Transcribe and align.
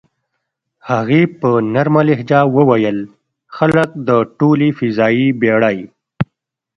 هغې 0.89 1.21
په 1.39 1.49
نرمه 1.73 2.01
لهجه 2.09 2.39
وویل: 2.55 2.97
"خلک 3.55 3.89
د 4.07 4.09
ټولې 4.37 4.67
فضايي 4.77 5.27
بېړۍ. 5.41 5.79